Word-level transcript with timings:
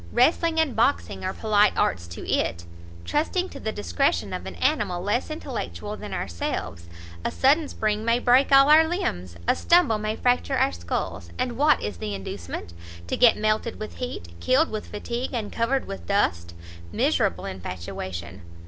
Wrestling 0.11 0.59
and 0.59 0.75
boxing 0.75 1.23
are 1.23 1.31
polite 1.31 1.77
arts 1.77 2.07
to 2.07 2.27
it! 2.27 2.65
trusting 3.05 3.49
to 3.49 3.59
the 3.59 3.71
discretion 3.71 4.33
of 4.33 4.47
an 4.47 4.55
animal 4.55 4.99
less 5.03 5.29
intellectual 5.29 5.95
than 5.95 6.11
ourselves! 6.11 6.87
a 7.23 7.29
sudden 7.29 7.67
spring 7.67 8.03
may 8.03 8.17
break 8.17 8.51
all 8.51 8.67
our 8.71 8.83
limbs, 8.87 9.35
a 9.47 9.55
stumble 9.55 9.99
may 9.99 10.15
fracture 10.15 10.57
our 10.57 10.71
sculls! 10.71 11.29
And 11.37 11.55
what 11.55 11.83
is 11.83 11.97
the 11.97 12.15
inducement? 12.15 12.73
to 13.05 13.15
get 13.15 13.37
melted 13.37 13.79
with 13.79 13.97
heat, 13.97 14.29
killed 14.39 14.71
with 14.71 14.87
fatigue, 14.87 15.35
and 15.35 15.51
covered 15.53 15.85
with 15.85 16.07
dust! 16.07 16.55
miserable 16.91 17.45
infatuation! 17.45 18.41